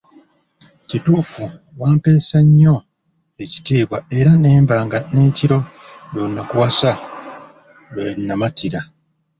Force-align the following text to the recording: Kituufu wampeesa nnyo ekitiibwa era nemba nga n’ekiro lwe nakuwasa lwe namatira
Kituufu 0.89 1.43
wampeesa 1.81 2.37
nnyo 2.45 2.75
ekitiibwa 3.43 3.97
era 4.17 4.31
nemba 4.43 4.75
nga 4.85 4.99
n’ekiro 5.13 5.59
lwe 6.13 6.23
nakuwasa 6.33 6.91
lwe 7.93 8.05
namatira 8.27 8.79